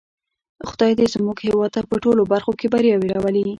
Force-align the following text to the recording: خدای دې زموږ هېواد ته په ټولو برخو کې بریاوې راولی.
خدای 0.69 0.91
دې 0.99 1.05
زموږ 1.13 1.37
هېواد 1.47 1.71
ته 1.75 1.81
په 1.89 1.95
ټولو 2.03 2.21
برخو 2.33 2.51
کې 2.59 2.67
بریاوې 2.73 3.07
راولی. 3.15 3.43